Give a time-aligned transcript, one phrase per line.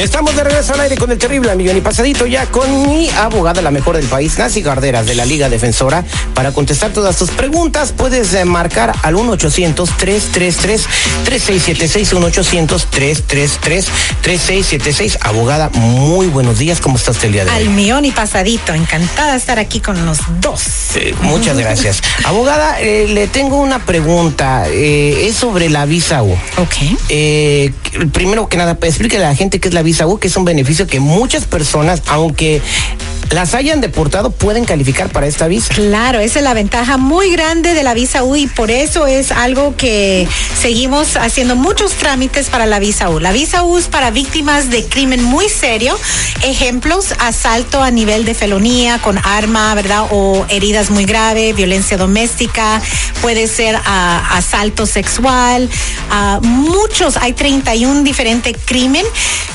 [0.00, 3.60] Estamos de regreso al aire con el terrible millón y pasadito ya con mi abogada,
[3.60, 6.02] la mejor del país, Nancy Garderas de la Liga Defensora.
[6.32, 12.14] Para contestar todas tus preguntas, puedes eh, marcar al 1-800-333-3676,
[14.24, 15.18] 1-800-333-3676.
[15.20, 17.56] Abogada, muy buenos días, ¿cómo está usted el día de hoy?
[17.58, 20.62] Al millón y pasadito, encantada de estar aquí con los dos.
[20.94, 22.00] Eh, muchas gracias.
[22.24, 26.32] Abogada, eh, le tengo una pregunta, eh, es sobre la visa U.
[26.56, 26.76] Ok.
[28.12, 30.44] Primero que nada, explíquele a la gente qué es la visa U, que es un
[30.44, 32.62] beneficio que muchas personas, aunque
[33.30, 35.72] las hayan deportado, pueden calificar para esta visa.
[35.74, 39.30] Claro, esa es la ventaja muy grande de la visa U y por eso es
[39.30, 40.26] algo que
[40.60, 43.20] seguimos haciendo muchos trámites para la visa U.
[43.20, 45.96] La visa U es para víctimas de crimen muy serio,
[46.42, 50.06] ejemplos, asalto a nivel de felonía con arma, ¿verdad?
[50.10, 52.82] O heridas muy graves, violencia doméstica,
[53.22, 55.68] puede ser ah, asalto sexual,
[56.10, 59.04] ah, muchos, hay 31 diferentes crimen.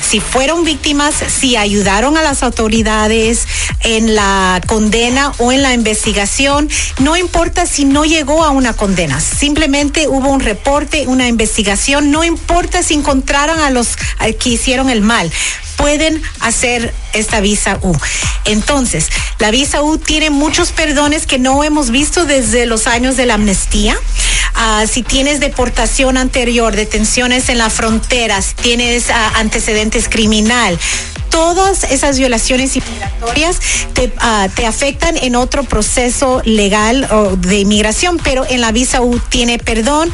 [0.00, 3.46] Si fueron víctimas, si ayudaron a las autoridades,
[3.80, 6.68] en la condena o en la investigación,
[6.98, 12.24] no importa si no llegó a una condena, simplemente hubo un reporte, una investigación, no
[12.24, 13.96] importa si encontraron a los
[14.38, 15.30] que hicieron el mal
[15.76, 17.94] pueden hacer esta visa U.
[18.44, 23.26] Entonces, la visa U tiene muchos perdones que no hemos visto desde los años de
[23.26, 23.96] la amnistía.
[24.58, 30.78] Ah, si tienes deportación anterior, detenciones en la frontera, si tienes ah, antecedentes criminal,
[31.28, 33.60] todas esas violaciones inmigratorias
[33.92, 39.02] te, ah, te afectan en otro proceso legal o de inmigración, pero en la visa
[39.02, 40.10] U tiene perdón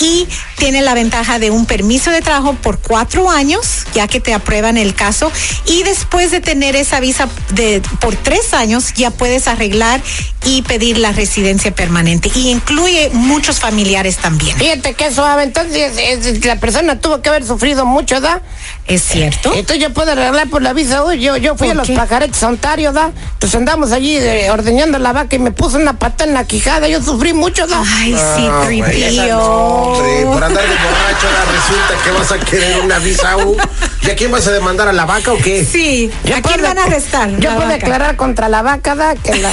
[0.00, 4.34] y tiene la ventaja de un permiso de trabajo por cuatro años, ya que te
[4.34, 5.30] aprueban el caso,
[5.66, 10.00] y después de tener esa visa de, por tres años, ya puedes arreglar
[10.44, 12.30] y pedir la residencia permanente.
[12.34, 14.56] Y incluye muchos familiares también.
[14.56, 18.40] Fíjate qué suave, entonces es- la persona tuvo que haber sufrido mucho, ¿da?
[18.86, 19.52] ¿Es cierto?
[19.54, 21.12] Entonces yo puedo arreglar por la visa U.
[21.12, 21.94] Yo, yo fui a ¿Por los qué?
[21.94, 23.12] pajaretes Ontario, ¿da?
[23.34, 26.88] Entonces andamos allí eh, ordeñando la vaca y me puso una pata en la quijada.
[26.88, 27.82] Yo sufrí mucho, ¿da?
[27.98, 29.89] Ay, sí, tripío.
[29.92, 33.56] Hombre, por andar de borracho ahora resulta que vas a querer una visa U.
[34.02, 35.64] ¿Y a quién vas a demandar a la vaca o qué?
[35.64, 37.30] Sí, Yo ¿a quién van a arrestar?
[37.32, 37.72] Yo puedo vaca.
[37.72, 39.14] declarar contra la vaca, ¿da?
[39.16, 39.50] Que la...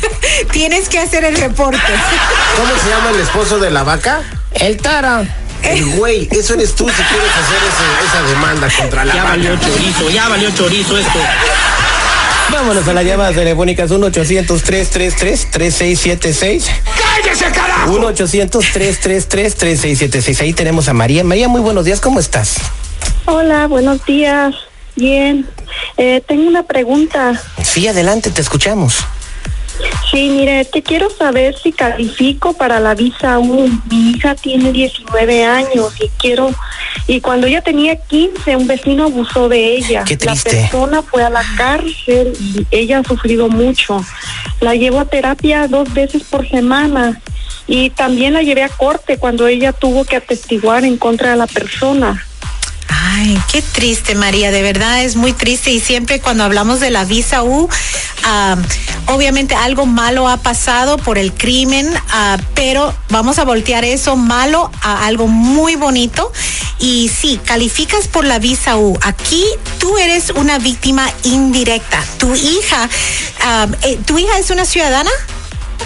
[0.52, 1.78] Tienes que hacer el reporte.
[2.56, 4.20] ¿Cómo se llama el esposo de la vaca?
[4.52, 5.26] El toro.
[5.62, 9.36] El güey, eso eres tú si quieres hacer ese- esa demanda contra la Ya vaca.
[9.36, 11.18] valió chorizo, ya valió chorizo esto.
[12.52, 16.64] Vámonos a las llamadas telefónicas 1-800-333-3676.
[16.98, 17.92] ¡Cállese, carajo!
[17.92, 20.40] 1-800-333-3676.
[20.40, 21.22] Ahí tenemos a María.
[21.22, 22.00] María, muy buenos días.
[22.00, 22.56] ¿Cómo estás?
[23.26, 24.56] Hola, buenos días.
[24.96, 25.46] Bien.
[25.96, 27.40] Eh, tengo una pregunta.
[27.62, 29.04] Sí, adelante, te escuchamos.
[30.10, 33.68] Sí, mire, te quiero saber si califico para la visa U.
[33.88, 36.50] Mi hija tiene 19 años y quiero...
[37.06, 40.04] Y cuando ella tenía 15, un vecino abusó de ella.
[40.04, 40.52] Qué triste.
[40.52, 44.04] La persona fue a la cárcel y ella ha sufrido mucho.
[44.60, 47.20] La llevo a terapia dos veces por semana.
[47.68, 51.46] Y también la llevé a corte cuando ella tuvo que atestiguar en contra de la
[51.46, 52.26] persona.
[53.12, 57.04] Ay, qué triste, María, de verdad es muy triste y siempre cuando hablamos de la
[57.04, 57.68] visa U,
[58.24, 58.56] ah,
[59.06, 64.70] obviamente algo malo ha pasado por el crimen, ah, pero vamos a voltear eso malo
[64.82, 66.30] a algo muy bonito
[66.78, 68.96] y sí, calificas por la visa U.
[69.02, 69.44] Aquí
[69.80, 72.04] tú eres una víctima indirecta.
[72.18, 72.88] Tu hija,
[73.42, 75.10] ah, eh, ¿tu hija es una ciudadana?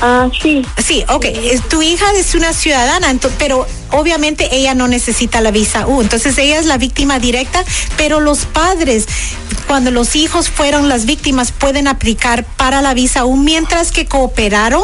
[0.03, 0.67] Ah, sí.
[0.85, 1.25] Sí, ok.
[1.25, 6.02] Es- Tu hija es una ciudadana, pero obviamente ella no necesita la visa U.
[6.02, 7.64] Entonces ella es la víctima directa,
[7.96, 9.06] pero los padres,
[9.67, 14.82] cuando los hijos fueron las víctimas, pueden aplicar para la visa U mientras que cooperaron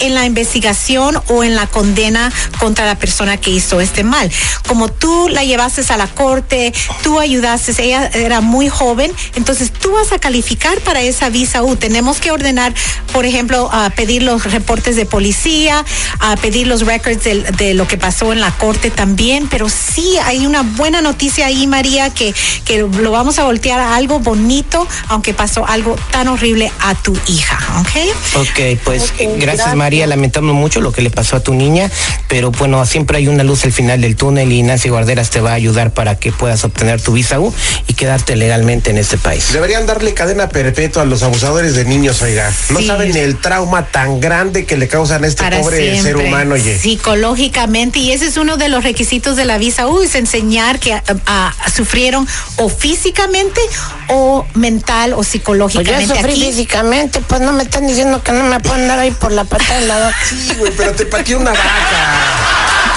[0.00, 4.30] en la investigación o en la condena contra la persona que hizo este mal.
[4.66, 6.72] Como tú la llevaste a la corte,
[7.02, 11.76] tú ayudaste, ella era muy joven, entonces tú vas a calificar para esa visa U.
[11.76, 12.74] Tenemos que ordenar,
[13.12, 15.84] por ejemplo, a pedir los reportes de policía,
[16.18, 20.46] a pedir los records de, lo que pasó en la corte también, pero sí hay
[20.46, 22.34] una buena noticia ahí, María, que,
[22.64, 27.16] que lo vamos a voltear a algo bonito, aunque pasó algo tan horrible a tu
[27.26, 28.40] hija, ¿ok?
[28.40, 29.76] Ok, pues Ok, eh, gracias, gracias.
[29.76, 31.90] María, lamentamos mucho lo que le pasó a tu niña,
[32.28, 35.50] pero bueno, siempre hay una luz al final del túnel y Nancy Guarderas te va
[35.50, 37.52] a ayudar para que puedas obtener tu visa U
[37.86, 39.52] y quedarte legalmente en este país.
[39.52, 42.52] Deberían darle cadena perpetua a los abusadores de niños, oiga.
[42.70, 42.86] No Sí.
[42.86, 46.54] saben el trauma tan grande que le causan a este para pobre siempre, ser humano,
[46.54, 46.78] oye.
[46.78, 51.00] Psicológicamente, y ese es uno de los requisitos de la visa U, es enseñar que
[51.26, 52.26] ah, sufrieron
[52.56, 53.60] o físicamente
[54.08, 56.44] o mental o Pues psicológicamente sufrí aquí.
[56.44, 59.74] físicamente, pues no me están diciendo que no me pueden dar ahí por la pata
[59.78, 60.10] del lado.
[60.28, 62.87] Sí, güey, pero te pateó una vaca.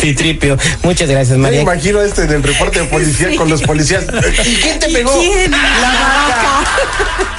[0.00, 0.56] Sí, tripio.
[0.82, 1.62] Muchas gracias, Yo me María.
[1.62, 4.04] imagino este en el reporte de policía con los policías.
[4.44, 5.12] ¿Y quién te pegó?
[5.18, 5.50] ¿Quién?
[5.50, 6.64] La vaca.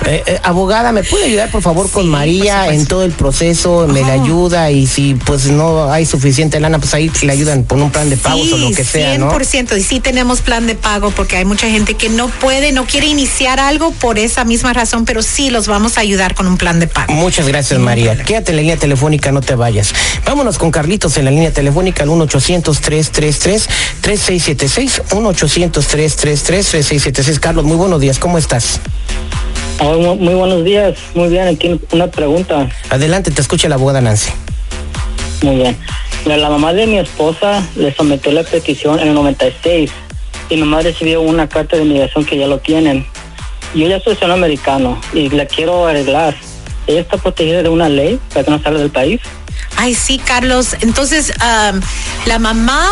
[0.06, 3.88] Eh, eh, abogada, ¿me puede ayudar por favor con María en todo el proceso?
[3.88, 7.82] Me la ayuda y si pues no hay suficiente lana, pues ahí le ayudan con
[7.82, 9.32] un plan de pagos o lo que sea, ¿no?
[9.32, 9.78] 100%.
[9.78, 13.08] Y sí tenemos plan de pago porque hay mucha gente que no puede, no quiere
[13.08, 16.80] iniciar algo por esa misma razón, pero sí los vamos a ayudar con un plan
[16.80, 17.14] de pago.
[17.14, 18.18] Muchas gracias, María.
[18.18, 19.94] Quédate en la línea telefónica, no te vayas.
[20.26, 25.02] Vámonos con Carlitos en la línea telefónica al 1-800-333-3676.
[25.10, 27.40] 1-800-333-3676.
[27.40, 28.80] Carlos, muy buenos días, ¿cómo estás?
[29.82, 30.96] Mu- muy buenos días.
[31.16, 32.70] Muy bien, aquí una pregunta.
[32.90, 34.32] Adelante, te escucha la abogada Nancy.
[35.42, 35.76] Muy bien.
[36.26, 39.90] La mamá de mi esposa le sometió la petición en el 96
[40.50, 43.06] y nomás recibió una carta de inmigración que ya lo tienen.
[43.74, 46.36] Yo ya soy ciudadano americano y la quiero arreglar.
[46.86, 49.20] Ella está protegida de una ley para que no salga del país.
[49.78, 50.76] Ay, sí, Carlos.
[50.82, 51.82] Entonces, am,
[52.26, 52.88] la mamá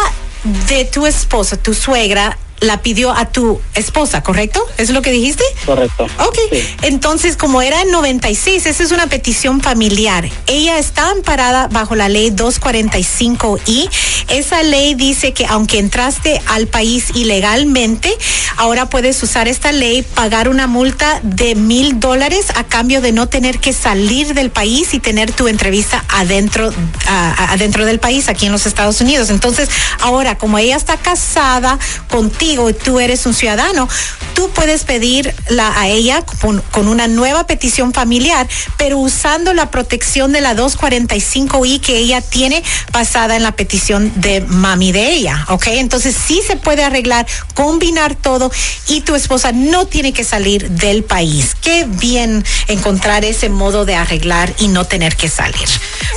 [0.68, 4.62] de tu esposa, tu suegra, la pidió a tu esposa, ¿correcto?
[4.78, 5.44] ¿Es lo que dijiste?
[5.66, 6.06] Correcto.
[6.20, 6.64] Ok, Sí.
[6.82, 10.30] entonces como era en 96, esa es una petición familiar.
[10.48, 13.90] Ella está amparada bajo la ley 245i.
[14.28, 18.16] Esa ley dice que aunque entraste al país ilegalmente,
[18.58, 23.28] ahora puedes usar esta ley, pagar una multa de mil dólares a cambio de no
[23.28, 26.72] tener que salir del país y tener tu entrevista adentro,
[27.08, 29.30] a- adentro del país, aquí en los Estados Unidos.
[29.30, 29.70] Entonces,
[30.02, 31.80] ahora como ella está casada
[32.10, 33.88] contigo y tú eres un ciudadano,
[34.34, 38.48] tú puedes pedirla a ella con, con una nueva petición familiar,
[38.78, 44.42] pero usando la protección de la 245i que ella tiene basada en la petición de
[44.42, 45.68] mami de ella, ¿ok?
[45.68, 48.52] Entonces sí se puede arreglar, combinar todo
[48.88, 51.56] y tu esposa no tiene que salir del país.
[51.62, 55.68] Qué bien encontrar ese modo de arreglar y no tener que salir.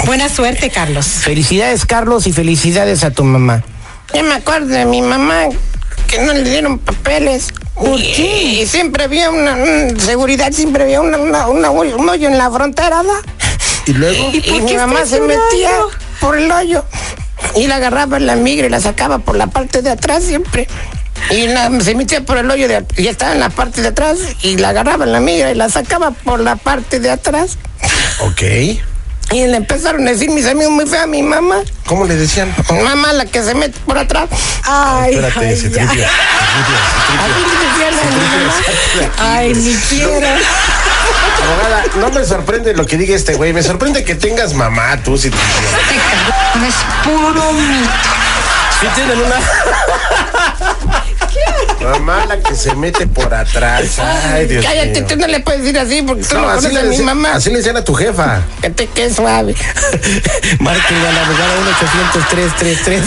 [0.06, 1.06] Buena suerte, Carlos.
[1.06, 3.62] Felicidades, Carlos, y felicidades a tu mamá.
[4.14, 5.48] Yo me acuerdo de mi mamá
[6.12, 7.48] que no le dieron papeles.
[7.84, 8.22] Y,
[8.60, 12.50] y siempre había una, un- seguridad, siempre había una, una- una- un hoyo en la
[12.50, 13.02] frontera.
[13.86, 14.30] Y luego.
[14.32, 15.70] Y, mi mamá se metía
[16.20, 16.84] por el hoyo
[17.56, 20.68] y la agarraba en la migra y la sacaba por la parte de atrás siempre.
[21.30, 24.18] Y la- se metía por el hoyo de, y estaba en la parte de atrás
[24.42, 27.56] y la agarraba en la migra y la sacaba por la parte de atrás.
[28.20, 28.42] Ok.
[29.32, 31.56] Y le empezaron a decir mis amigos muy fea a mi mamá.
[31.86, 32.54] ¿Cómo le decían?
[32.84, 34.28] Mamá, la que se mete por atrás.
[34.64, 35.86] Ay, Espérate, ay, ese ya.
[35.88, 36.06] tripio.
[37.18, 39.34] Así le decían a mi mamá.
[39.36, 40.26] Ay, ni quiero.
[41.42, 43.52] Abogada, no me sorprende lo que diga este güey.
[43.52, 45.34] Me sorprende que tengas mamá, tú, si Es
[47.02, 47.90] puro mito.
[48.80, 49.36] Sí tienen una...
[51.82, 53.98] Mamá la que se mete por atrás.
[53.98, 55.06] Ay, Dios Cállate, mío.
[55.08, 57.04] tú no le puedes decir así porque tú No, no, así, conoces le a mi
[57.04, 57.32] mamá.
[57.34, 58.42] así le decían a tu jefa.
[58.94, 59.54] Qué suave.
[60.60, 61.54] Márquenle a la abogada